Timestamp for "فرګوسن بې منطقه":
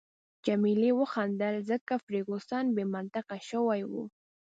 2.05-3.37